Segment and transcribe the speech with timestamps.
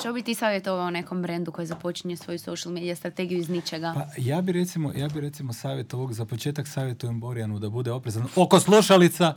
[0.00, 3.92] Što bi ti savjetovao nekom brendu koji započinje svoju social media strategiju iz ničega?
[3.94, 8.26] Pa ja bi recimo, ja bi recimo savjetovao, za početak savjetujem Borjanu da bude oprezan
[8.36, 9.34] oko slušalica.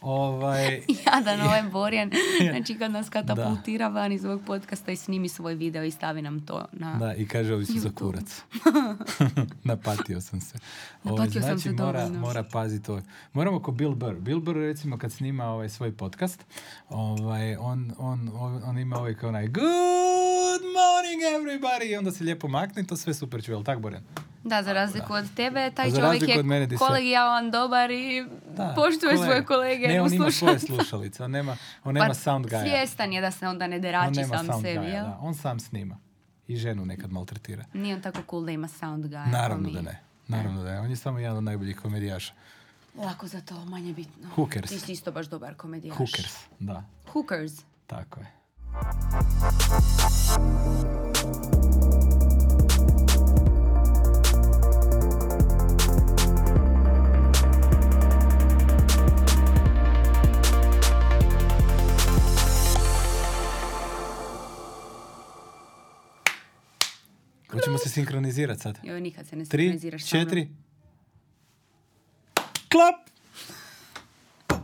[0.00, 2.10] Ovaj, Jadan ovaj Borjan,
[2.50, 6.46] znači kad nas katapultira van iz ovog podcasta i snimi svoj video i stavi nam
[6.46, 6.96] to na...
[6.98, 8.42] Da, i kaže ovi su za kurac.
[9.64, 10.58] Napatio sam se.
[11.04, 12.20] Ovaj, Napatio sam znači, se mora, dovoljno.
[12.20, 13.02] mora paziti ovo.
[13.32, 14.14] Moramo ko Bill Burr.
[14.14, 16.44] Bill Burr recimo kad snima ovaj svoj podcast,
[16.88, 20.19] ovaj, on, on, on, on ima ovaj kao onaj Good
[20.62, 24.02] morning everybody i onda se lijepo makne i to sve super čuje, jel tak Borjan?
[24.44, 29.00] Da, za razliku od tebe, taj čovjek je mene se- kolegijalan, dobar i Da, poštuje
[29.06, 29.24] kolega.
[29.24, 32.62] svoje kolege Ne, on ima svoje slušalice, on nema, on nema Pa sound guy.
[32.62, 35.18] svjestan je da se onda ne On derači nema sam sound sebi, guya, da.
[35.20, 35.98] On sam snima.
[36.48, 37.64] I ženu nekad maltretira.
[37.72, 39.30] Nije on tako cool da ima sound guy.
[39.30, 40.00] Naravno ako da ne.
[40.28, 40.80] Naravno da ne.
[40.80, 42.32] On je samo jedan od najboljih komedijaša.
[42.96, 44.28] Lako za to, manje bitno.
[44.28, 44.68] Hookers.
[44.68, 45.96] Ti si isto baš dobar komedijaš.
[45.96, 46.84] Hookers, da.
[47.06, 47.52] Hookers.
[47.86, 48.26] Tako je.
[67.50, 68.78] Hoćemo se sinkronizirati sad.
[68.82, 70.24] Joj, nikad se ne Tri, sinkroniziraš mnom.
[70.24, 70.48] četiri.
[72.68, 72.94] Klap!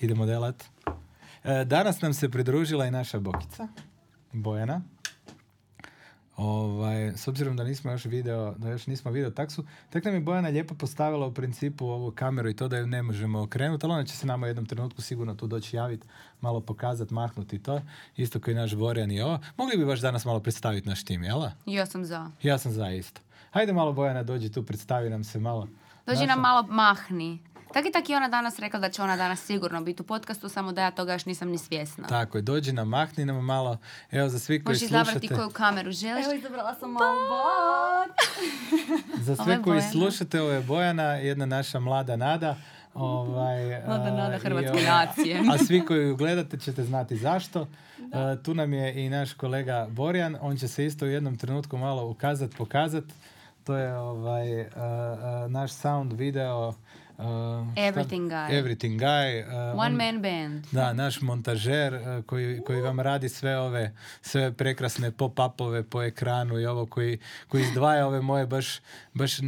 [0.00, 0.64] Idemo delat.
[1.44, 3.68] E, danas nam se pridružila i naša Bokica,
[4.32, 4.80] Bojana.
[6.36, 10.20] Ovaj, s obzirom da nismo još video, da još nismo video taksu, tek nam je
[10.20, 13.92] Bojana lijepo postavila u principu ovu kameru i to da ju ne možemo okrenuti, ali
[13.92, 16.06] ona će se nama u jednom trenutku sigurno tu doći javiti,
[16.40, 17.82] malo pokazati, mahnuti i to.
[18.16, 19.38] Isto koji naš Borjan i ovo.
[19.56, 21.42] Mogli bi baš danas malo predstaviti naš tim, jel?
[21.66, 22.30] Ja sam za.
[22.42, 23.20] Ja sam za isto.
[23.50, 25.68] Hajde malo Bojana dođi tu, predstavi nam se malo.
[26.06, 27.38] Dođi Naša- nam malo mahni.
[27.72, 30.48] Tak i tak je ona danas rekla da će ona danas sigurno biti u podcastu,
[30.48, 32.06] samo da ja toga još nisam ni svjesna.
[32.06, 33.78] Tako je, dođi nam, mahni nam malo.
[34.10, 35.34] Evo, za svi koji Možeš izabrati slušate...
[35.34, 36.24] koju kameru želiš.
[36.24, 38.16] Evo izabrala sam malo bot.
[39.26, 39.90] Za sve koji Bojana.
[39.90, 42.56] slušate, ovo je Bojana, jedna naša mlada nada.
[42.94, 45.42] Ovaj, Mlada a, nada i hrvatske ovaj, nacije.
[45.54, 47.66] A svi koji ju gledate ćete znati zašto.
[48.12, 51.76] A, tu nam je i naš kolega Borjan, on će se isto u jednom trenutku
[51.76, 53.04] malo ukazat, pokazat.
[53.64, 56.74] To je ovaj, a, a, naš sound video.
[57.18, 58.50] Šta- Everything guy.
[58.52, 59.44] Everything guy.
[59.50, 60.66] a, One on- man band.
[60.72, 63.92] Da, naš montažer eh, koji, koji vam radi sve ove
[64.22, 67.18] sve prekrasne pop-upove po ekranu i ovo koji,
[67.48, 68.80] koji izdvaja ove moje baš,
[69.14, 69.44] baš eh,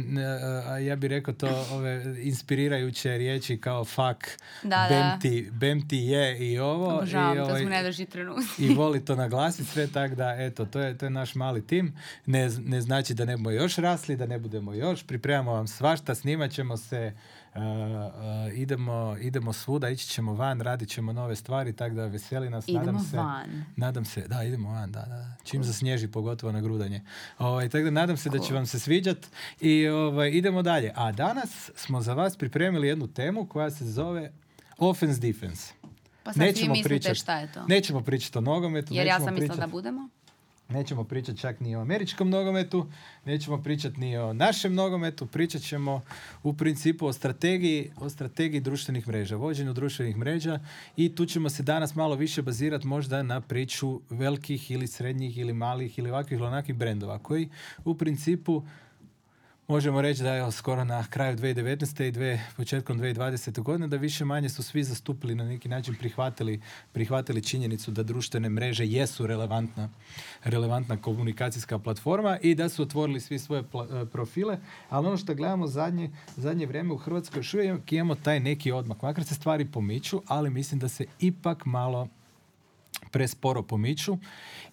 [0.81, 4.27] ja bih rekao to ove inspirirajuće riječi kao fuck,
[4.63, 5.17] Da, bem, da.
[5.19, 6.87] ti, bem ti je i ovo.
[6.87, 8.47] Obožavam, i, to ovaj, najdraži trenuci.
[8.59, 11.93] i voli to naglasiti sve tak da eto to je, to je naš mali tim
[12.25, 16.15] ne, ne znači da ne budemo još rasli da ne budemo još pripremamo vam svašta
[16.15, 17.13] snimat ćemo se
[17.55, 22.49] uh, uh, idemo, idemo svuda ići ćemo van radit ćemo nove stvari tako da veseli
[22.49, 23.65] nas Idemo nadam se van.
[23.75, 27.01] nadam se da idemo van da, da, čim zasnježi pogotovo na grudanje
[27.37, 29.17] ovaj, tako da nadam se da će vam se sviđat
[29.59, 34.31] i ovaj, idemo dalje a danas smo za vas pripremili jednu temu koja se zove
[34.77, 35.73] offense defense
[36.23, 37.65] Pa sad svi mislite šta je to.
[37.67, 38.93] Nećemo pričati o nogometu.
[38.93, 40.09] Jer ja nećemo sam mislila da budemo.
[40.73, 42.87] Nećemo pričati čak ni o američkom nogometu,
[43.25, 46.01] nećemo pričati ni o našem nogometu, pričat ćemo
[46.43, 50.59] u principu o strategiji, o strategiji društvenih mreža, vođenju društvenih mreža
[50.97, 55.53] i tu ćemo se danas malo više bazirati možda na priču velikih ili srednjih ili
[55.53, 57.49] malih ili ovakvih ili onakvih brendova koji
[57.85, 58.63] u principu
[59.71, 62.03] možemo reći da je skoro na kraju 2019.
[62.03, 63.61] i dve, početkom 2020.
[63.61, 66.61] godine da više manje su svi zastupili na neki način prihvatili,
[66.91, 69.89] prihvatili činjenicu da društvene mreže jesu relevantna,
[70.43, 74.57] relevantna komunikacijska platforma i da su otvorili svi svoje pla- e, profile,
[74.89, 79.01] ali ono što gledamo zadnje, zadnje vrijeme u Hrvatskoj još uvijek imamo taj neki odmak,
[79.01, 82.07] makar se stvari pomiču, ali mislim da se ipak malo
[83.11, 84.17] presporo pomiču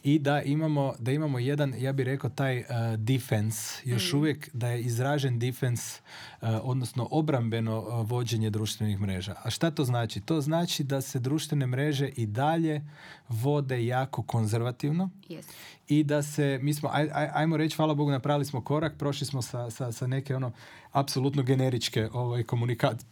[0.05, 2.65] i da imamo, da imamo jedan, ja bih rekao, taj uh,
[2.97, 6.01] defense, još uvijek da je izražen defense,
[6.41, 9.35] uh, odnosno obrambeno uh, vođenje društvenih mreža.
[9.45, 10.21] A šta to znači?
[10.21, 12.83] To znači da se društvene mreže i dalje
[13.29, 15.43] vode jako konzervativno Yes.
[15.89, 19.27] i da se, mi smo, aj, aj- ajmo reći, hvala Bogu, napravili smo korak, prošli
[19.27, 20.53] smo sa, sa, sa neke ono,
[20.93, 23.09] apsolutno generičke ovaj, komunikacije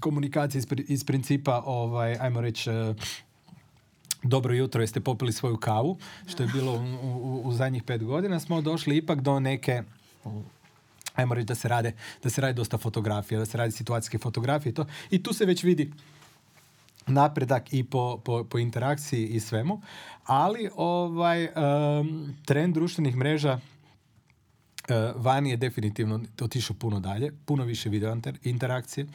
[0.00, 2.70] komunikacije iz, iz principa, ovaj, ajmo reći,
[4.22, 8.40] dobro jutro, jeste popili svoju kavu, što je bilo u, u, u zadnjih pet godina,
[8.40, 9.82] smo došli ipak do neke
[11.14, 14.70] ajmo reći da se rade, da se radi dosta fotografija, da se radi situacijske fotografije
[14.70, 14.86] i to.
[15.10, 15.92] I tu se već vidi
[17.06, 19.80] napredak i po, po, po interakciji i svemu,
[20.24, 23.60] ali ovaj em, trend društvenih mreža
[24.88, 29.06] e, vani je definitivno otišao puno dalje, puno više video inter- interakcije.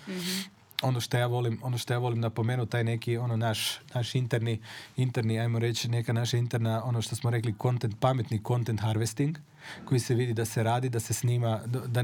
[0.81, 4.60] Ono što ja volim, ono što ja volim napomenuti, taj neki ono naš, naš interni,
[4.98, 9.38] interni, ajmo reći, neka naša interna, ono što smo rekli, content, pametni content harvesting,
[9.86, 12.04] koji se vidi da se radi, da se snima, da,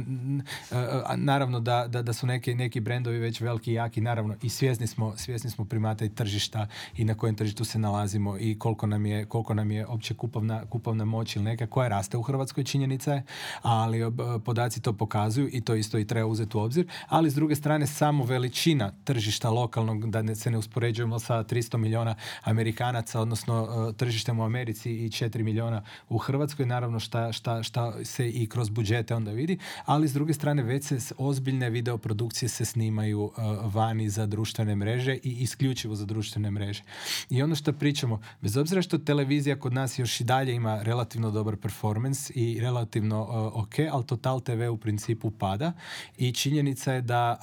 [1.16, 4.88] naravno da, da, da su neki, neki brendovi već veliki i jaki, naravno i svjesni
[4.88, 9.06] smo, svjesni smo primata i tržišta i na kojem tržištu se nalazimo i koliko nam
[9.06, 13.14] je, koliko nam je opće kupovna, kupovna moć ili neka koja raste u Hrvatskoj činjenica
[13.14, 13.24] je,
[13.62, 14.00] ali
[14.46, 17.88] podaci to pokazuju i to isto i treba uzeti u obzir, ali s druge strane
[17.88, 18.24] samo
[18.62, 24.44] veličina tržišta lokalnog, da ne, se ne uspoređujemo sa 300 milijuna Amerikanaca, odnosno tržištem u
[24.44, 29.32] Americi i 4 milijuna u Hrvatskoj, naravno šta, šta šta, se i kroz budžete onda
[29.32, 33.32] vidi, ali s druge strane već se ozbiljne videoprodukcije se snimaju uh,
[33.74, 36.84] vani za društvene mreže i isključivo za društvene mreže.
[37.30, 41.32] I ono što pričamo, bez obzira što televizija kod nas još i dalje ima relativno
[41.32, 45.74] dobar performance i relativno uh, ok, ali Total TV u principu pada
[46.18, 47.38] i činjenica je da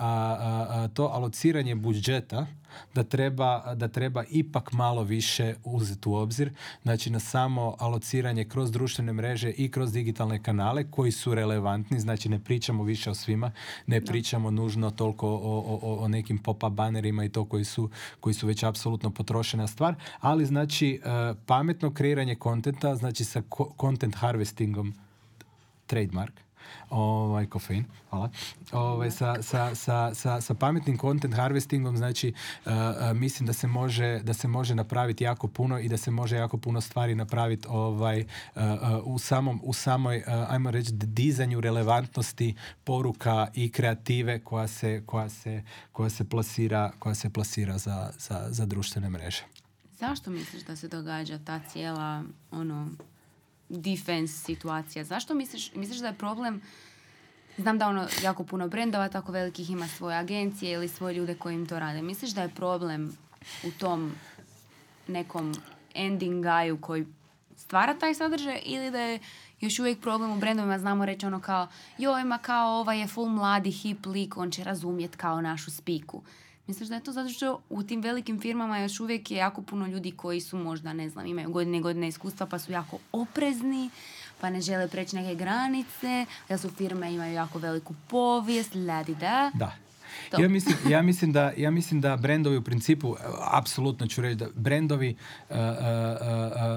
[0.94, 2.46] to alociranje budžeta
[2.94, 6.52] da treba, da treba ipak malo više uzeti u obzir.
[6.82, 12.28] Znači na samo alociranje kroz društvene mreže i kroz digitalne kanale koji su relevantni, znači
[12.28, 13.52] ne pričamo više o svima,
[13.87, 17.90] ne pričamo nužno toliko o, o, o nekim pop-up banerima i to koji su,
[18.20, 23.43] koji su već apsolutno potrošena stvar, ali znači e, pametno kreiranje kontenta, znači sa
[23.81, 24.94] content harvestingom
[25.87, 26.48] trademark,
[26.91, 28.31] ovaj, kofein, hvala,
[28.73, 32.32] ovaj, sa, sa, sa, sa, sa pametnim content harvestingom, znači
[32.65, 36.11] uh, uh, mislim da se, može, da se može napraviti jako puno i da se
[36.11, 38.25] može jako puno stvari napraviti ovaj,
[38.55, 38.62] uh,
[39.05, 42.55] u, samom, u samoj, ajmo reći, dizanju relevantnosti
[42.85, 45.62] poruka i kreative koja se, koja se,
[45.93, 49.44] koja se plasira, koja se plasira za, za, za društvene mreže.
[49.99, 52.88] Zašto misliš da se događa ta cijela ono
[53.69, 55.05] defense situacija.
[55.05, 56.62] Zašto misliš, misliš da je problem
[57.59, 61.55] Znam da ono jako puno brendova tako velikih ima svoje agencije ili svoje ljude koji
[61.55, 62.03] im to rade.
[62.03, 63.17] Misliš da je problem
[63.65, 64.12] u tom
[65.06, 65.55] nekom
[65.94, 67.06] ending guyu koji
[67.56, 69.19] stvara taj sadržaj ili da je
[69.61, 71.69] još uvijek problem u brendovima, znamo reći ono kao
[71.99, 76.23] joj, ma kao ovaj je full mladi, hip lik, on će razumjet kao našu spiku.
[76.69, 79.87] Misliš da je to zato što u tim velikim firmama još uvijek je jako puno
[79.87, 83.91] ljudi koji su možda, ne znam, imaju godine godine iskustva pa su jako oprezni,
[84.41, 89.50] pa ne žele preći neke granice, da su firme imaju jako veliku povijest, ladi da.
[89.55, 89.73] Da,
[90.38, 93.17] ja mislim, ja, mislim da, ja mislim da brendovi u principu,
[93.53, 95.17] apsolutno ću reći da brendovi,
[95.50, 95.62] uh, uh,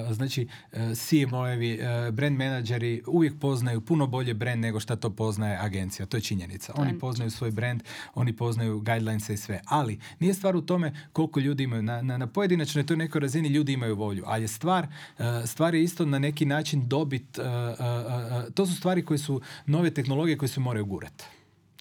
[0.07, 0.47] uh, znači
[0.95, 1.79] CMO-evi,
[2.11, 6.05] brand menadžeri uvijek poznaju puno bolje brand nego što to poznaje agencija.
[6.05, 6.73] To je činjenica.
[6.75, 7.83] Oni poznaju svoj brand,
[8.13, 9.61] oni poznaju guidelines i sve.
[9.65, 11.81] Ali nije stvar u tome koliko ljudi imaju.
[11.81, 14.23] Na, na, na pojedinačnoj toj nekoj razini ljudi imaju volju.
[14.25, 14.87] Ali je stvar,
[15.45, 17.39] stvar je isto na neki način dobit,
[18.53, 21.23] to su stvari koje su nove tehnologije koje se moraju gurati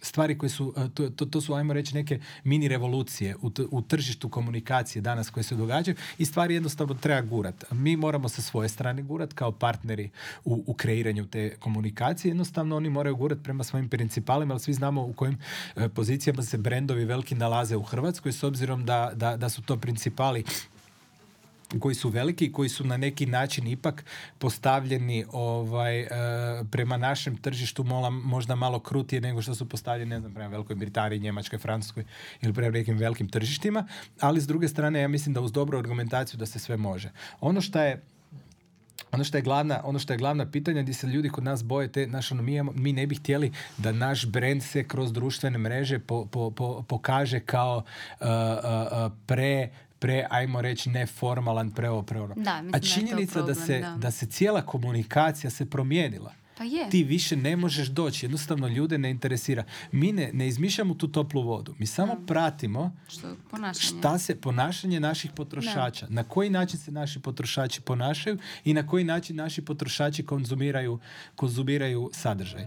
[0.03, 3.37] stvari koje su, e, to, to, to, su, ajmo reći, neke mini revolucije
[3.71, 7.65] u, tržištu komunikacije danas koje se događaju i stvari jednostavno treba gurat.
[7.71, 10.11] Mi moramo sa svoje strane gurat kao partneri
[10.45, 12.31] u, u kreiranju te komunikacije.
[12.31, 15.39] Jednostavno oni moraju gurat prema svojim principalima, ali svi znamo u kojim
[15.77, 19.77] e, pozicijama se brendovi veliki nalaze u Hrvatskoj s obzirom da, da, da su to
[19.77, 20.45] principali
[21.79, 24.05] koji su veliki i koji su na neki način ipak
[24.39, 26.09] postavljeni ovaj, e,
[26.71, 30.77] prema našem tržištu mola, možda malo krutije nego što su postavljeni ne znam, prema Velikoj
[30.77, 32.05] Britaniji, Njemačkoj, Francuskoj
[32.43, 33.87] ili prema nekim velikim tržištima,
[34.21, 37.11] ali s druge strane ja mislim da uz dobru argumentaciju da se sve može.
[37.41, 38.03] Ono što je
[39.13, 41.93] ono što je glavna, ono što je glavna pitanja gdje se ljudi kod nas boje
[41.93, 45.99] te, naš, ono, mi, mi ne bi htjeli da naš brand se kroz društvene mreže
[45.99, 47.77] po, po, po, pokaže kao
[48.21, 49.69] uh, uh, pre
[50.01, 52.35] pre, ajmo reći, neformalan, pre ovo, pre ono.
[52.35, 53.97] Da, A činjenica da, se, da.
[53.97, 56.35] da se cijela komunikacija se promijenila.
[56.59, 56.91] Pa je.
[56.91, 59.65] Ti više ne možeš doći, jednostavno ljude ne interesira.
[59.93, 61.75] Mi ne, ne izmišljamo tu toplu vodu.
[61.79, 63.99] Mi samo pratimo Što, ponašanje.
[64.01, 69.05] šta se ponašanje naših potrošača, na koji način se naši potrošači ponašaju i na koji
[69.05, 70.99] način naši potrošači konzumiraju,
[71.37, 72.67] konzumiraju sadržaj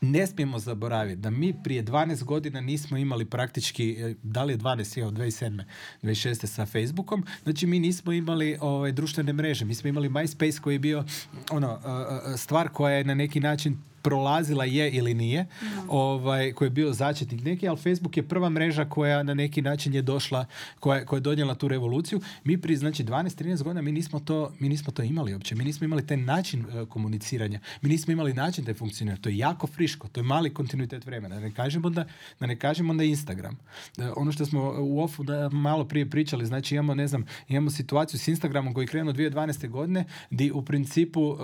[0.00, 4.58] ne smijemo zaboraviti da mi prije 12 godina nismo imali praktički, e, da li je
[4.58, 5.64] 12, evo 2007.
[6.02, 6.46] 2006.
[6.46, 10.78] sa Facebookom, znači mi nismo imali ovaj, društvene mreže, mi smo imali MySpace koji je
[10.78, 11.04] bio
[11.50, 11.80] ono,
[12.26, 15.46] e, e, stvar koja je na neki način prolazila je ili nije,
[15.88, 19.94] ovaj, koji je bio začetnik neki, ali Facebook je prva mreža koja na neki način
[19.94, 20.44] je došla,
[20.80, 22.20] koja, koja je donijela tu revoluciju.
[22.44, 25.54] Mi prije znači 12-13 godina mi nismo, to, mi nismo to imali uopće.
[25.54, 27.60] Mi nismo imali taj način uh, komuniciranja.
[27.82, 29.16] Mi nismo imali način da je funkcionira.
[29.16, 30.08] To je jako friško.
[30.08, 31.34] To je mali kontinuitet vremena.
[31.34, 32.04] Da ne kažemo da,
[32.40, 33.58] da ne kažemo da Instagram.
[33.98, 37.70] Uh, ono što smo u ofu da malo prije pričali, znači imamo, ne znam, imamo
[37.70, 39.68] situaciju s Instagramom koji je krenuo 2012.
[39.68, 41.38] godine, di u principu, uh,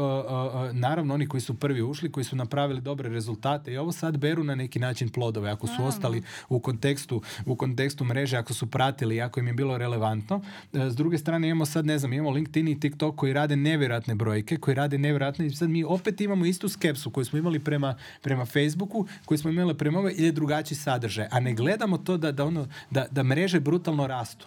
[0.73, 4.45] naravno, oni koji su prvi ušli, koji su napravili dobre rezultate i ovo sad beru
[4.45, 9.21] na neki način plodove ako su ostali u kontekstu, u kontekstu mreže, ako su pratili,
[9.21, 10.41] ako im je bilo relevantno.
[10.73, 14.15] E, S druge strane imamo sad, ne znam, imamo LinkedIn i TikTok koji rade nevjerojatne
[14.15, 17.97] brojke, koji rade nevjerojatne i sad mi opet imamo istu skepsu koju smo imali prema,
[18.23, 21.27] prema Facebooku, koju smo imali prema ovoj ili drugačiji sadržaj.
[21.31, 24.47] A ne gledamo to da, da, ono, da, da mreže brutalno rastu.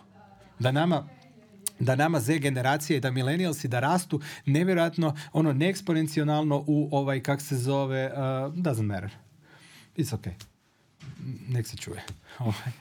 [0.60, 1.08] Da nama
[1.80, 7.42] da nama Z generacije da millennialsi da rastu nevjerojatno ono ne eksponencijalno u ovaj kak
[7.42, 8.20] se zove uh,
[8.54, 9.12] doesn't matter
[9.98, 10.34] it's okay
[11.50, 12.04] nek se čuje
[12.40, 12.72] Ovaj.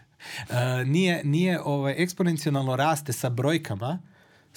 [0.51, 3.99] Uh, nije, nije ovaj, eksponencijalno raste sa brojkama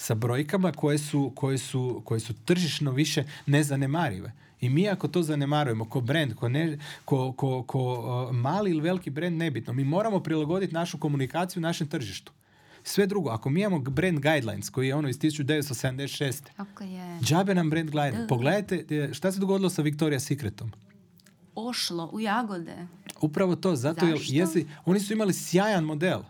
[0.00, 4.32] sa brojkama koje su, koje su, koje su tržišno više nezanemarive.
[4.60, 8.80] I mi ako to zanemarujemo ko brand, ko, ne, ko, ko, ko uh, mali ili
[8.80, 9.72] veliki brand, nebitno.
[9.72, 12.32] Mi moramo prilagoditi našu komunikaciju našem tržištu.
[12.90, 16.42] Sve drugo, ako mi imamo brand guidelines koji je ono iz 1976.
[16.56, 17.18] Tako je.
[17.22, 18.28] Džabe nam brand guidelines.
[18.28, 20.72] Pogledajte e, šta se dogodilo sa Victoria's Secretom.
[21.54, 22.86] Ošlo u jagode.
[23.20, 26.20] Upravo to, zato jer jesi, oni su imali sjajan model.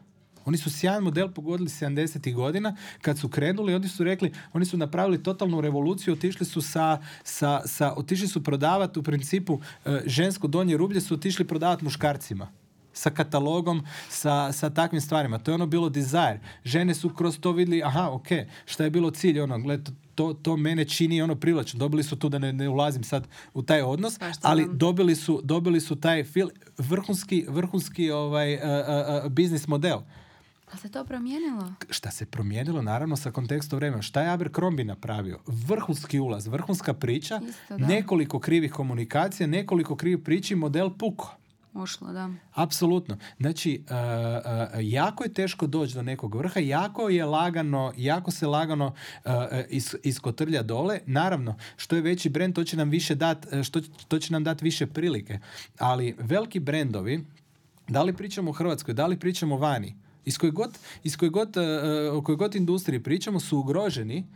[0.45, 2.35] Oni su sjajan model pogodili 70.
[2.35, 6.99] godina kad su krenuli, oni su rekli, oni su napravili totalnu revoluciju, otišli su sa,
[7.25, 12.60] sa, sa otišli su prodavati u principu e, žensko donje rublje su otišli prodavati muškarcima
[12.93, 15.39] sa katalogom, sa, sa takvim stvarima.
[15.39, 16.41] To je ono bilo desire.
[16.65, 18.29] Žene su kroz to vidjeli, aha, ok,
[18.67, 21.79] šta je bilo cilj, ono, gled, to, to mene čini ono privlačno.
[21.79, 25.81] Dobili su tu da ne, ne ulazim sad u taj odnos, ali dobili su, dobili
[25.81, 29.99] su taj fil, vrhunski, vrhunski ovaj, uh, uh, uh, biznis model.
[30.73, 31.73] A se to promijenilo?
[31.91, 34.03] Šta se promijenilo, naravno, sa kontekstom vremena.
[34.03, 35.41] Šta je Abercrombie napravio?
[35.47, 41.40] Vrhunski ulaz, vrhunska priča, Isto, nekoliko krivih komunikacija, nekoliko krivih priči, model puko.
[41.75, 42.31] Ošlo, da.
[42.55, 43.19] Apsolutno.
[43.39, 48.47] Znači, uh, uh, jako je teško doći do nekog vrha, jako je lagano, jako se
[48.47, 48.87] lagano
[49.25, 49.33] uh,
[49.69, 51.01] is, iskotrlja dole.
[51.07, 54.65] Naravno, što je veći brend, to će nam više dat, što, to će nam dati
[54.65, 55.39] više prilike.
[55.79, 57.25] Ali veliki brendovi,
[57.89, 61.57] da li pričamo o Hrvatskoj, da li pričamo vani, iz koje god, iz koje god,
[61.57, 64.27] uh, o kojoj god industriji pričamo, su ugroženi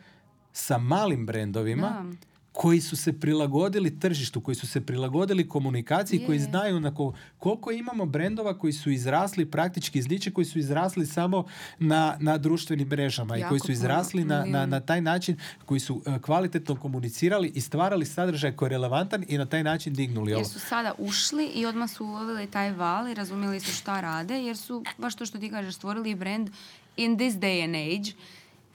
[0.53, 2.34] sa malim brendovima Da.
[2.55, 7.73] Koji su se prilagodili tržištu, koji su se prilagodili komunikaciji, koji znaju na ko, koliko
[7.73, 11.45] imamo brendova koji su izrasli praktički iz niče, koji su izrasli samo
[11.79, 15.81] na, na društvenim mrežama i Jako koji su izrasli na, na, na taj način, koji
[15.81, 20.33] su e, kvalitetno komunicirali i stvarali sadržaj koji je relevantan i na taj način dignuli
[20.33, 20.41] ovo.
[20.41, 24.43] Jer su sada ušli i odmah su ulovili taj val i razumjeli su šta rade,
[24.43, 26.51] jer su, baš to što ti kažeš, stvorili brand
[26.97, 28.13] in this day and age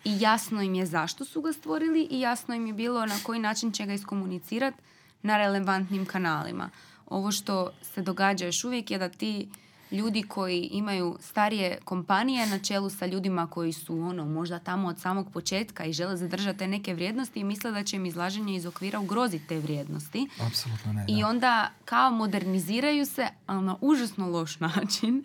[0.03, 3.39] i jasno im je zašto su ga stvorili i jasno im je bilo na koji
[3.39, 4.77] način će ga iskomunicirati
[5.21, 6.69] na relevantnim kanalima.
[7.05, 9.49] Ovo što se događa još uvijek je da ti
[9.91, 14.99] ljudi koji imaju starije kompanije na čelu sa ljudima koji su ono možda tamo od
[14.99, 18.65] samog početka i žele zadržati te neke vrijednosti i misle da će im izlaženje iz
[18.65, 20.27] okvira ugroziti te vrijednosti.
[20.47, 21.05] Apsolutno ne.
[21.07, 21.27] I da.
[21.27, 25.23] onda kao moderniziraju se, ali na užasno loš način.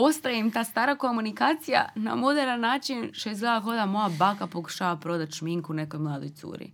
[0.00, 4.96] Ostaje im ta stara komunikacija na modern način što izgleda kao da moja baka pokušava
[4.96, 6.70] prodati šminku nekoj mladoj curi.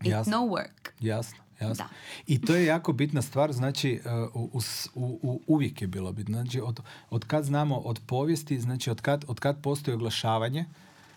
[0.00, 0.30] It's Jasno.
[0.32, 0.90] no work.
[1.00, 1.74] Jasno, jasno.
[1.74, 1.88] Da.
[2.26, 4.00] I to je jako bitna stvar, znači
[4.34, 4.60] uh, u,
[4.94, 6.32] u- u- uvijek je bilo bitno.
[6.34, 10.64] Znači od, od kad znamo od povijesti, znači od kad, od kad postoji oglašavanje,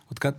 [0.10, 0.36] od kad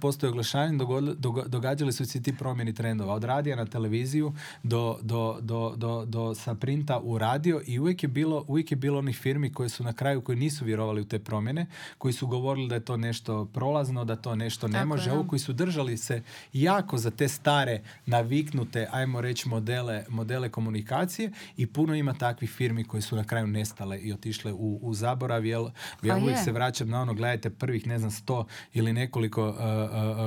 [0.73, 3.15] dogodili- doga- događali su se ti promjeni trendova.
[3.15, 4.33] Od radija na televiziju
[4.63, 8.77] do, do, do, do, do sa printa u radio i uvijek je bilo, uvijek je
[8.77, 11.67] bilo onih firmi koje su na kraju, koji nisu vjerovali u te promjene,
[11.99, 15.13] koji su govorili da je to nešto prolazno, da to nešto ne Tako može.
[15.13, 21.31] Ovo koji su držali se jako za te stare naviknute, ajmo reći, modele, modele komunikacije
[21.57, 25.47] i puno ima takvih firmi koje su na kraju nestale i otišle u, u zaborav,
[25.47, 25.61] jer
[26.03, 26.45] ja Pa uvijek je.
[26.45, 29.56] se vraćam na ono, gledajte prvih, ne znam, sto ili nekoliko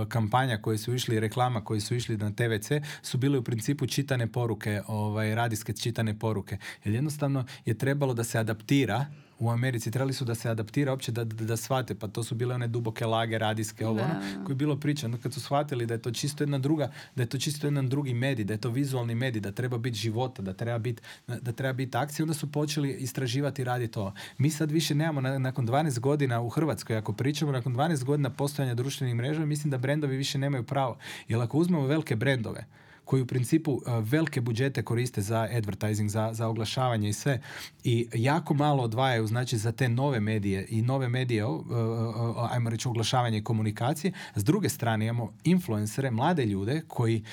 [0.10, 2.72] kampanja koje su išli, reklama koje su išli na TVC,
[3.02, 6.58] su bile u principu čitane poruke, ovaj, radijske čitane poruke.
[6.84, 9.06] Jer jednostavno je trebalo da se adaptira
[9.40, 12.36] u Americi trebali su da se adaptira uopće da, da, da shvate, pa to su
[12.36, 14.44] bile one duboke lage radijske, ovo, Da, ono, da.
[14.44, 15.06] koji je bilo priča.
[15.06, 17.90] Onda kad su shvatili da je to čisto jedna druga, da je to čisto jedan
[17.90, 21.52] drugi medij, da je to vizualni medij, da treba biti života, da treba biti da
[21.52, 24.06] treba biti akcija, onda su počeli istraživati i raditi to.
[24.38, 28.30] Mi sad više nemamo, na- nakon 12 godina u Hrvatskoj, ako pričamo, nakon 12 godina
[28.30, 30.98] postojanja društvenih mreža, mislim da brendovi više nemaju pravo.
[31.28, 32.66] Jer ako uzmemo velike brendove,
[33.10, 37.42] koji u principu uh, velike budžete koriste za advertising, za, za oglašavanje i sve
[37.84, 42.70] i jako malo odvajaju znači za te nove medije i nove medije, uh, uh, ajmo
[42.70, 44.12] reći oglašavanje i komunikacije.
[44.36, 47.24] S druge strane imamo influencere, mlade ljude koji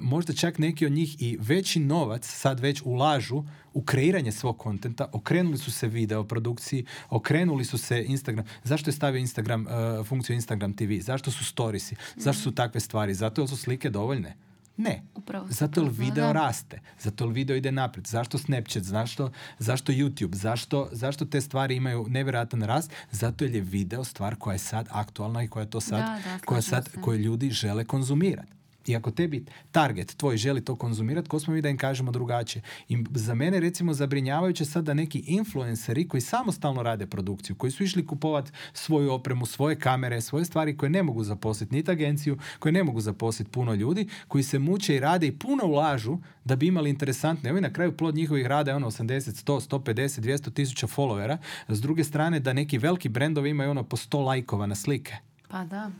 [0.00, 3.44] možda čak neki od njih i veći novac sad već ulažu
[3.74, 8.44] u kreiranje svog kontenta, okrenuli su se video produkciji, okrenuli su se Instagram.
[8.64, 11.00] Zašto je stavio Instagram, uh, funkciju Instagram TV?
[11.00, 11.96] Zašto su storiesi?
[12.16, 13.14] Zašto su takve stvari?
[13.14, 14.45] Zato jer su slike dovoljne.
[14.76, 15.02] Ne.
[15.14, 16.32] Upravo Zato jer video da.
[16.32, 16.80] raste.
[17.00, 18.06] Zato jer video ide naprijed.
[18.06, 18.82] Zašto Snapchat?
[18.82, 20.34] Zašto, zašto YouTube?
[20.34, 22.92] Zašto, zašto te stvari imaju nevjerojatan rast?
[23.10, 26.38] Zato jer je video stvar koja je sad aktualna i koja to sad, Da, da,
[26.44, 27.00] koja sad, se.
[27.00, 28.52] koju ljudi žele konzumirati.
[28.86, 32.62] I ako tebi target tvoj želi to konzumirati, ko smo mi da im kažemo drugačije?
[32.88, 37.84] I za mene recimo zabrinjavajuće sad da neki influenceri koji samostalno rade produkciju, koji su
[37.84, 42.72] išli kupovati svoju opremu, svoje kamere, svoje stvari koje ne mogu zaposliti niti agenciju, koje
[42.72, 46.66] ne mogu zaposliti puno ljudi, koji se muče i rade i puno ulažu da bi
[46.66, 47.50] imali interesantne.
[47.50, 51.38] Evo i na kraju plod njihovih rada je ono 80, 100, 150, 200 tisuća followera.
[51.68, 55.16] S druge strane da neki veliki brendovi imaju ono po 100 lajkova na slike.
[55.48, 55.90] Pa da.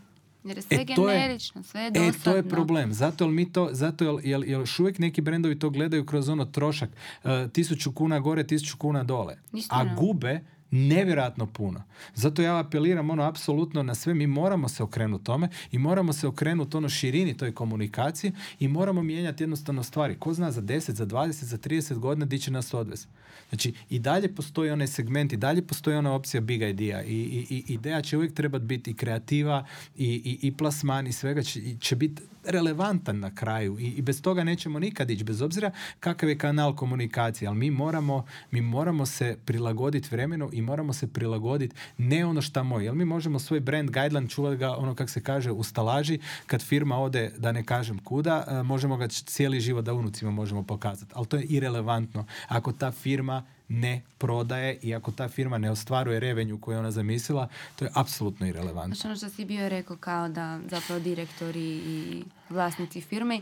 [0.47, 2.13] Jer je sve E, to je- generično, sve je E, dosadno.
[2.25, 2.93] to je problem.
[2.93, 6.29] Zato jer mi to, zato jer, jer, jer još uvijek neki brendovi to gledaju kroz
[6.29, 6.91] ono trošak.
[7.25, 9.37] e, tisuću kuna gore, tisuću kuna dole.
[9.53, 9.81] Istina.
[9.83, 11.83] A gube nevjerojatno puno.
[12.15, 16.27] Zato ja apeliram ono apsolutno na sve, mi moramo se okrenuti tome i moramo se
[16.27, 20.17] okrenuti ono širini toj komunikaciji i moramo mijenjati jednostavno stvari.
[20.19, 23.09] Ko zna za 10, za 20, za 30 godina di će nas odvesti.
[23.49, 27.47] Znači, i dalje postoji onaj segment, i dalje postoji ona opcija big idea i, i,
[27.51, 29.65] i ideja će uvijek trebati biti i kreativa
[29.97, 34.23] i, i, i plasman i svega će, će biti relevantan na kraju i, i bez
[34.23, 39.07] toga nećemo nikad ići, bez obzira kakav je kanal komunikacije, ali mi moramo, mi moramo
[39.07, 43.61] se prilagoditi vremenu i moramo se prilagoditi ne ono šta moj, jer mi možemo svoj
[43.61, 47.65] brand guideline čuvati ga ono kak se kaže u stalaži, kad firma ode da ne
[47.65, 52.27] kažem kuda, e, možemo ga cijeli život da unucima možemo pokazati, ali to je irelevantno.
[52.49, 56.91] Ako ta firma ne prodaje i ako ta firma ne ostvaruje revenju koju je ona
[56.91, 58.95] zamislila, to je apsolutno irelevantno.
[58.95, 63.41] Znači ono što si bio rekao kao da zapravo direktori i vlasnici firme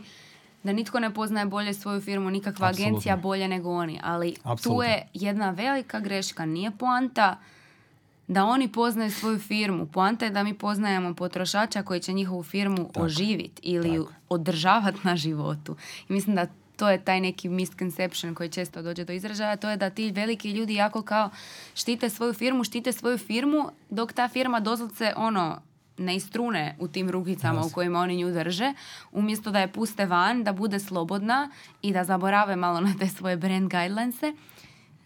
[0.63, 2.87] da nitko ne poznaje bolje svoju firmu, nikakva Apsolutno.
[2.87, 3.99] agencija bolje nego oni.
[4.03, 4.83] Ali tu Apsolutno.
[4.83, 6.45] je jedna velika greška.
[6.45, 7.39] Nije poanta
[8.27, 9.85] da oni poznaju svoju firmu.
[9.85, 14.11] Poanta je da mi poznajemo potrošača koji će njihovu firmu oživiti ili Tako.
[14.29, 15.75] održavati na životu.
[16.09, 19.77] I mislim da to je taj neki misconception koji često dođe do izražaja, to je
[19.77, 21.29] da ti veliki ljudi jako kao
[21.75, 25.61] štite svoju firmu, štite svoju firmu, dok ta firma doslovce ono
[25.97, 28.73] ne istrune u tim rukicama u kojima oni nju drže,
[29.11, 31.51] umjesto da je puste van, da bude slobodna
[31.81, 34.33] i da zaborave malo na te svoje brand guidelinese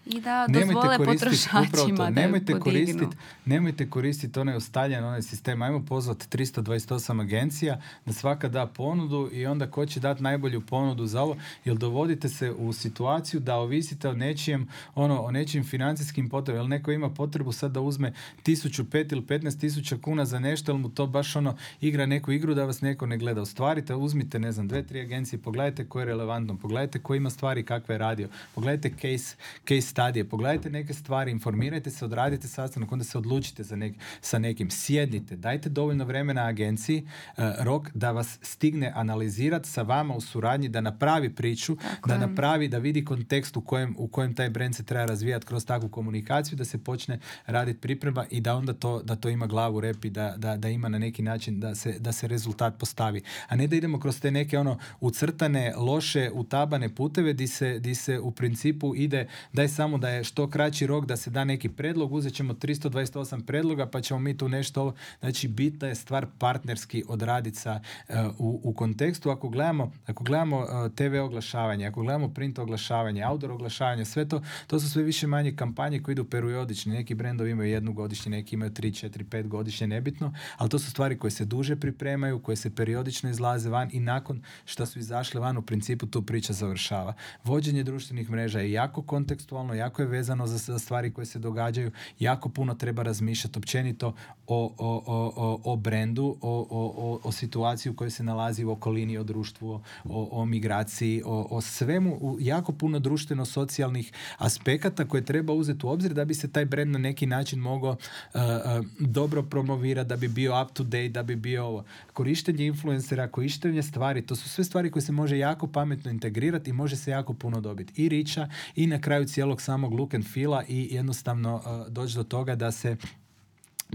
[0.06, 2.64] i da dozvole potrošačima upravo to, da nemojte podignu.
[2.64, 5.62] koristiti, nemojte koristiti onaj ustaljen onaj sistem.
[5.62, 11.06] Ajmo pozvati 328 agencija da svaka da ponudu i onda ko će dati najbolju ponudu
[11.06, 16.30] za ovo, jer dovodite se u situaciju da ovisite o nečijem, ono, o nečijim financijskim
[16.30, 16.64] potrebama.
[16.64, 18.14] Jel neko ima potrebu sad da uzme
[18.46, 22.54] 1005 ili 15 tisuća kuna za nešto, jel mu to baš ono igra neku igru
[22.54, 23.42] da vas neko ne gleda.
[23.42, 27.64] Ostvarite, uzmite, ne znam, dve, tri agencije, pogledajte ko je relevantno, pogledajte ko ima stvari
[27.64, 29.36] kakve je radio, pogledajte case,
[29.68, 34.40] case studije, pogledajte neke stvari, informirajte se, odradite sastanak, onda se odlučite za nek, sa
[34.40, 37.08] nekim, sjednite, dajte dovoljno vremena agenciji,
[37.38, 42.14] eh, rok da vas stigne analizirati sa vama u suradnji, da napravi priču, Tako da
[42.14, 42.20] je.
[42.20, 45.90] napravi, da vidi kontekst u kojem, u kojem taj brand se treba razvijati kroz takvu
[45.90, 50.06] komunikaciju, da se počne raditi priprema i da onda to, da to ima glavu rep
[50.06, 53.22] i da, da, da ima na neki način da se, da se rezultat postavi.
[53.48, 57.96] A ne da idemo kroz te neke ono ucrtane, loše, utabane puteve di se, di
[57.96, 61.70] se u principu ide, daj samo da je što kraći rok da se da neki
[61.70, 67.04] predlog, uzet ćemo 328 predloga pa ćemo mi tu nešto, znači bitna je stvar partnerski
[67.08, 72.30] odraditi sa, e, u, u kontekstu, ako gledamo, ako gledamo e, TV oglašavanje, ako gledamo
[72.34, 76.94] print oglašavanje, outdoor oglašavanje, sve to, to su sve više manje kampanje koje idu periodični,
[76.94, 80.92] neki brendovi imaju jednu godišnje, neki imaju 3, 4, 5 godišnje, nebitno, ali to su
[80.92, 85.42] stvari koje se duže pripremaju, koje se periodično izlaze van i nakon što su izašle
[85.42, 87.14] van, u principu tu priča završava.
[87.44, 92.50] Vođenje društvenih mreža je jako kontekstualno, jako je vezano za, stvari koje se događaju, jako
[92.50, 94.14] puno treba razmišljati općenito
[94.48, 98.72] o, o, o, o, brendu, o, o, o, o situaciji u kojoj se nalazi u
[98.72, 105.54] okolini, o društvu, o, o migraciji, o, o svemu, jako puno društveno-socijalnih aspekata koje treba
[105.54, 109.44] uzeti u obzir da bi se taj brend na neki način mogao uh, uh, dobro
[109.44, 111.84] promovirati, da bi bio up to date, da bi bio ovo.
[112.14, 116.74] Korištenje influencera, korištenje stvari, to su sve stvari koje se može jako pametno integrirati i
[116.74, 118.02] može se jako puno dobiti.
[118.02, 122.24] I riča i na kraju cijelog samog look and feela i jednostavno uh, doći do
[122.24, 122.98] toga da se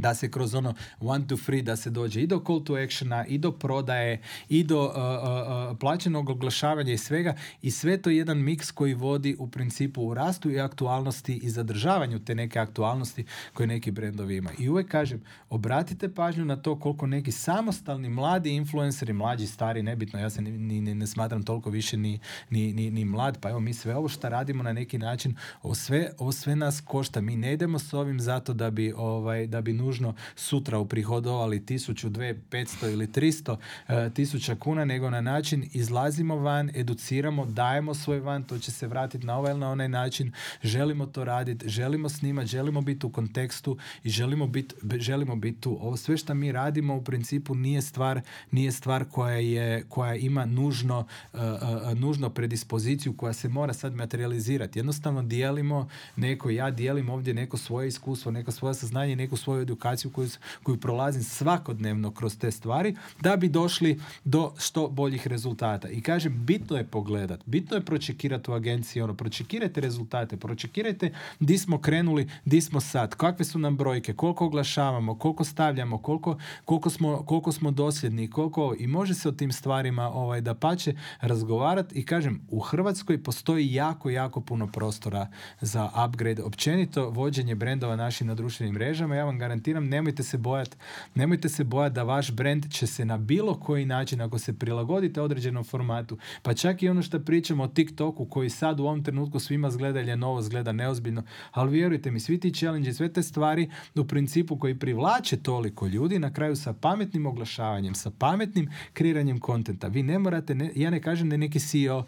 [0.05, 3.27] da se kroz ono one to free da se dođe i do call to actiona
[3.27, 8.11] i do prodaje i do uh, uh, uh, plaćenog oglašavanja i svega i sve to
[8.11, 12.59] je jedan miks koji vodi u principu u rastu i aktualnosti i zadržavanju te neke
[12.59, 14.57] aktualnosti koje neki brendovi imaju.
[14.59, 20.21] I uvijek kažem, obratite pažnju na to koliko neki samostalni mladi influenceri, mlađi, stari, nebitno,
[20.21, 22.19] ja se ni, ni- ne smatram toliko više ni,
[22.51, 26.11] ni, ni mlad, pa evo mi sve ovo što radimo na neki način, ovo sve,
[26.19, 27.21] ovo sve nas košta.
[27.21, 29.94] Mi ne idemo s ovim zato da bi, ovaj, da bi nužno
[30.37, 36.71] sutra uprihodovali tisuću, dve, petsto ili tristo e, tisuća kuna, nego na način izlazimo van,
[36.75, 41.07] educiramo, dajemo svoj van, to će se vratiti na ovaj ili na onaj način, želimo
[41.07, 45.79] to raditi, želimo snimati, želimo biti u kontekstu i želimo biti želimo biti tu.
[45.81, 50.47] Ovo sve što mi radimo u principu nije stvar, nije stvar koja, je, koja ima
[50.47, 54.79] nužno, uh, uh, nužno predispoziciju koja se mora sad materializirati.
[54.79, 59.65] Jednostavno dijelimo neko, ja dijelim ovdje neko svoje iskustvo, neko svoje saznanje, neku svoju
[60.11, 60.29] koju,
[60.63, 65.89] koju prolazim svakodnevno kroz te stvari da bi došli do što boljih rezultata.
[65.89, 71.59] I kažem, bitno je pogledat, bitno je pročekirati u agenciji, ono, pročekirajte rezultate, pročekirajte di
[71.59, 76.91] smo krenuli, di smo sad, kakve su nam brojke, koliko oglašavamo, koliko stavljamo, koliko, koliko,
[76.91, 81.95] smo, koliko smo dosljedni, koliko i može se o tim stvarima ovaj, da pače razgovarati
[81.95, 85.29] i kažem, u Hrvatskoj postoji jako, jako puno prostora
[85.61, 86.43] za upgrade.
[86.43, 90.77] Općenito, vođenje brendova našim na društvenim mrežama, ja vam garantiram, nemojte se bojati,
[91.15, 95.21] nemojte se bojati da vaš brend će se na bilo koji način, ako se prilagodite
[95.21, 99.39] određenom formatu, pa čak i ono što pričamo o TikToku, koji sad u ovom trenutku
[99.39, 103.23] svima zgleda ili je novo, zgleda neozbiljno, ali vjerujte mi, svi ti challenge, sve te
[103.23, 109.39] stvari u principu koji privlače toliko ljudi, na kraju sa pametnim oglašavanjem, sa pametnim kreiranjem
[109.39, 109.89] kontenta.
[109.89, 112.05] Vi ne morate, ne, ja ne kažem da neki CEO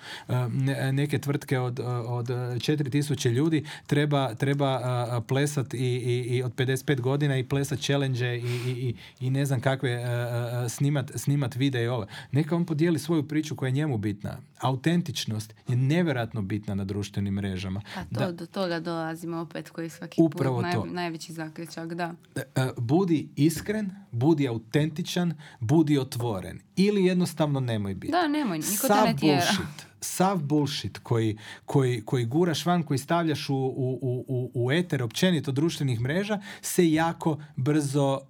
[0.92, 7.38] neke tvrtke od, od 4000 ljudi treba, treba plesat i, i, i od 55 godina
[7.38, 10.04] i plesat challenge i, i, i ne znam kakve
[10.68, 12.06] snimat, snimat vide i ovo.
[12.32, 14.36] Neka on podijeli svoju priču koja je njemu bitna.
[14.58, 17.82] Autentičnost je nevjerojatno bitna na društvenim mrežama.
[17.96, 20.84] A to, da, do toga dolazimo opet koji svaki Upravo put to.
[20.86, 22.14] najveći zaključak, da.
[22.36, 22.42] E,
[22.76, 26.60] budi iskren, budi autentičan, budi otvoren.
[26.76, 28.12] Ili jednostavno nemoj biti.
[28.12, 29.36] Da, nemoj, niko te Sav ne tjera.
[29.36, 35.02] bullshit, sav bullshit koji, koji, koji guraš van, koji stavljaš u, u, u, u- eter
[35.02, 38.20] općenito društvenih mreža, se jako brzo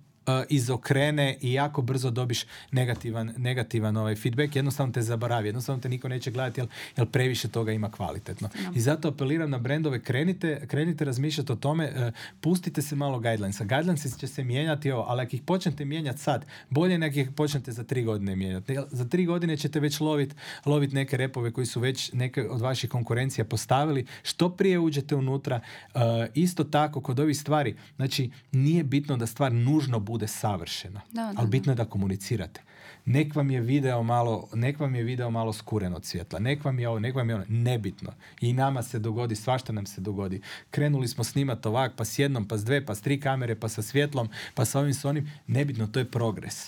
[0.49, 6.09] izokrene i jako brzo dobiš negativan, negativan ovaj feedback, jednostavno te zaboravi, jednostavno te niko
[6.09, 8.49] neće gledati jer, jer previše toga ima kvalitetno.
[8.75, 13.65] I zato apeliram na brendove, krenite, krenite razmišljati o tome, uh, pustite se malo guidelinesa.
[13.65, 17.73] Guidelinesi će se mijenjati, ovo, ali ako ih počnete mijenjati sad, bolje nek ih počnete
[17.73, 18.77] za tri godine mijenjati.
[18.91, 20.35] Za tri godine ćete već lovit,
[20.65, 24.07] lovit neke repove koji su već neke od vaših konkurencija postavili.
[24.23, 25.61] Što prije uđete unutra,
[25.95, 26.01] uh,
[26.35, 31.33] isto tako kod ovih stvari, znači nije bitno da stvar nužno bude savršena, Da, da,
[31.37, 32.63] ali bitno je da komunicirate.
[33.05, 36.79] Nek vam je video malo, nek vam je video malo skuren od svjetla, nek vam
[36.79, 38.13] je ovo, nek vam je ono, nebitno.
[38.41, 40.41] I nama se dogodi, svašta nam se dogodi.
[40.71, 43.69] Krenuli smo snimat ovak, pa s jednom, pa s dve, pa s tri kamere, pa
[43.69, 46.67] sa svjetlom, pa sa ovim, s onim, nebitno, to je progres.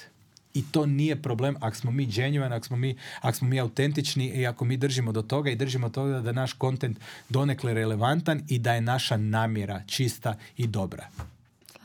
[0.54, 4.26] I to nije problem ako smo mi genuine, ako smo mi, ako smo mi autentični
[4.26, 8.42] i ako mi držimo do toga i držimo toga da je naš kontent donekle relevantan
[8.48, 11.08] i da je naša namjera čista i dobra.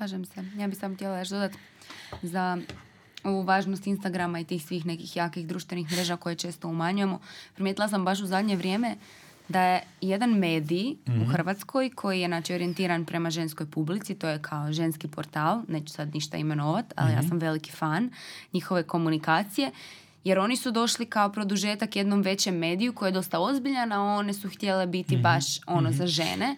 [0.04, 0.44] Slažem se.
[0.58, 1.58] Ja bih samo htjela još dodati
[2.22, 2.58] za
[3.24, 7.20] ovu važnost Instagrama i tih svih nekih jakih društvenih mreža koje često umanjujemo.
[7.54, 8.96] Primijetila sam baš u zadnje vrijeme
[9.50, 14.42] da je jedan medij u Hrvatskoj koji je znači, orijentiran prema ženskoj publici, to je
[14.42, 18.10] kao ženski portal, neću sad ništa imenovat, ali ja sam veliki fan
[18.54, 19.72] njihove komunikacije,
[20.24, 24.34] jer oni su došli kao produžetak jednom većem mediju koji je dosta ozbiljan, a one
[24.34, 26.56] su htjele biti baš ono za žene.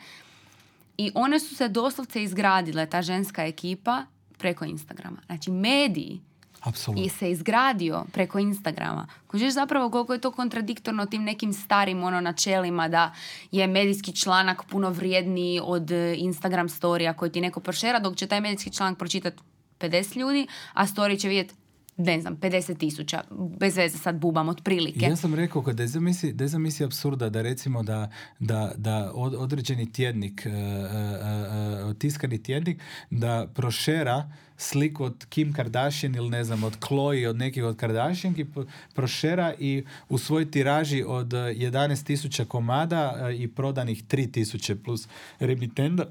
[0.98, 4.06] I one su se doslovce izgradile, ta ženska ekipa,
[4.38, 5.18] preko Instagrama.
[5.26, 6.22] Znači, mediji
[6.62, 7.06] Apsolutno.
[7.06, 9.08] i se izgradio preko Instagrama.
[9.28, 13.14] Kužiš zapravo koliko je to kontradiktorno tim nekim starim ono načelima da
[13.52, 18.28] je medijski članak puno vrijedniji od e, Instagram storija koji ti neko prošera, dok će
[18.28, 19.44] taj medijski članak pročitati
[19.80, 21.56] 50 ljudi, a story će vidjeti
[21.98, 23.24] ne znam, 50 tisuća,
[23.60, 25.06] bez veze sad bubam otprilike.
[25.06, 29.92] Ja sam rekao da zamisli, da zamisli apsurda da recimo da, da, da od- određeni
[29.92, 36.64] tjednik, e, e, e, tiskani tjednik, da prošera sliku od Kim Kardashian ili ne znam,
[36.64, 38.46] od Chloe, od nekih od Kardashianki,
[38.94, 42.96] prošera i u svoj tiraži od e, 11.000 komada
[43.32, 45.08] i prodanih 3.000 plus
[45.40, 46.06] remitenda,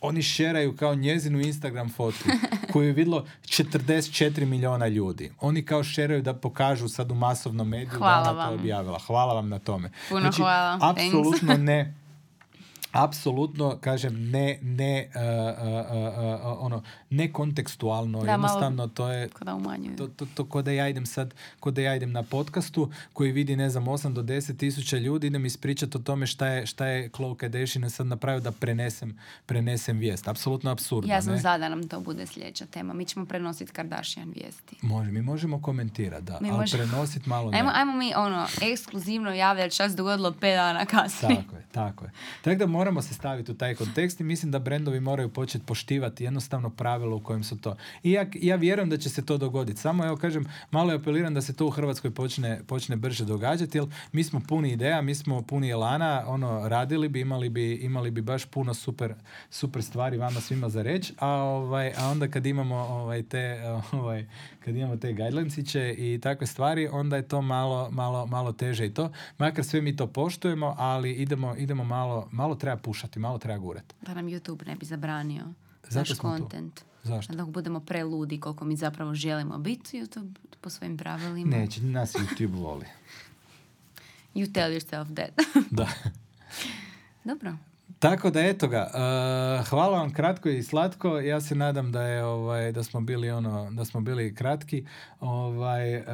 [0.00, 2.24] oni šeraju kao njezinu Instagram fotu
[2.72, 5.32] koju je vidjelo 44 miliona ljudi.
[5.40, 8.60] Oni kao šeraju da pokažu sad u masovnom mediju Hvala da ona to vam.
[8.60, 8.98] objavila.
[8.98, 9.90] Hvala vam na tome.
[10.08, 10.78] Puno znači, hvala.
[10.82, 11.94] Apsolutno ne
[12.96, 15.20] apsolutno kažem ne ne uh,
[15.58, 19.28] uh, uh, uh, ono ne kontekstualno Da, malo- jednostavno to je
[19.96, 22.76] to, to, to ko da ja idem sad, ko da ja idem na podcastu
[23.12, 26.66] koji vidi, ne znam, 8 do 10 tisuća ljudi, idem ispričati o tome šta je,
[26.66, 30.28] šta je Khloe Kardashian sad napravio da prenesem, prenesem vijest.
[30.28, 31.38] Apsolutno apsurdno, Ja sam ne?
[31.38, 32.94] za da nam to bude sljedeća tema.
[32.94, 34.76] Mi ćemo prenositi Kardashian vijesti.
[34.82, 37.58] Može, mi možemo komentirati, da, Mi ali možemo- prenosit malo ne.
[37.58, 41.36] Ajmo, ajmo mi ono, ekskluzivno javljati šta se dogodilo pet dana kasnije.
[41.36, 42.10] Tako je, tako je.
[42.42, 46.24] Tako da moramo se staviti u taj kontekst i mislim da brendovi moraju početi poštivati
[46.24, 47.76] jednostavno pravilo u kojem su to.
[48.02, 49.80] I ja, ja vjerujem da će se to dogoditi.
[49.80, 53.78] Samo evo kažem, malo je apeliram da se to u Hrvatskoj počne, počne brže događati,
[53.78, 58.10] jer mi smo puni ideja, mi smo puni elana, ono, radili bi, imali bi, imali
[58.10, 59.14] bi baš puno super,
[59.50, 63.60] super stvari vama svima za reći, a, ovaj, a onda kad imamo ovaj, te,
[63.92, 64.26] ovaj,
[64.64, 68.94] kad imamo te guidelinesiće i takve stvari, onda je to malo, malo, malo teže i
[68.94, 69.10] to.
[69.38, 73.94] Makar sve mi to poštujemo, ali idemo, idemo malo, malo treba pušati, malo treba gurati.
[74.02, 75.44] Da nam YouTube ne bi zabranio
[75.82, 76.14] Zato naš tu.
[76.16, 76.80] content.
[77.02, 77.34] Zašto?
[77.34, 81.56] Dok budemo preludi koliko mi zapravo želimo biti, YouTube po svojim pravilima.
[81.56, 82.86] Neće, nas YouTube voli.
[84.34, 85.30] You tell yourself that.
[85.70, 85.88] Da.
[87.24, 87.56] Dobro.
[87.98, 91.18] Tako da eto ga, uh, hvala vam kratko i slatko.
[91.18, 94.84] Ja se nadam da je ovaj da smo bili ono da smo bili kratki.
[95.20, 96.04] Ovaj uh,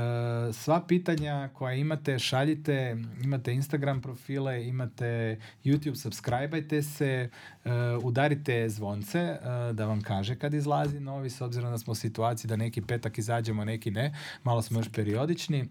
[0.53, 7.31] sva pitanja koja imate šaljite, imate Instagram profile, imate YouTube subscribeajte se,
[7.65, 7.71] uh,
[8.03, 12.49] udarite zvonce uh, da vam kaže kad izlazi novi s obzirom da smo u situaciji
[12.49, 14.15] da neki petak izađemo, neki ne.
[14.43, 15.69] Malo smo još periodični.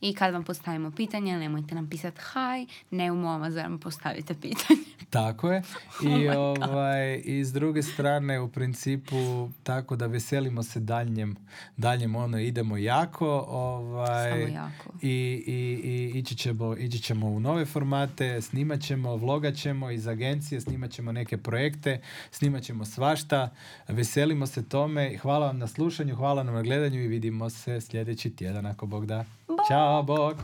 [0.00, 3.16] I kad vam postavimo pitanje, nemojte nam pisati haj, ne u
[3.50, 4.80] zar vam postavite pitanje.
[5.10, 5.62] Tako je.
[6.08, 11.36] I, ovaj, I s druge strane, u principu, tako da veselimo se daljnjem,
[11.76, 13.28] daljnjem ono, idemo jako.
[13.48, 14.92] Ovaj, Samo jako.
[15.02, 20.06] I, i, i ići, ćemo, ići ćemo u nove formate, snimat ćemo, vlogat ćemo iz
[20.06, 23.50] agencije, snimat ćemo neke projekte, snimat ćemo svašta.
[23.88, 25.16] Veselimo se tome.
[25.16, 29.06] Hvala vam na slušanju, hvala nam na gledanju i vidimo se sljedeći tjedan ako Bog
[29.06, 29.24] da.
[29.58, 29.66] Bak.
[29.68, 30.40] Tja.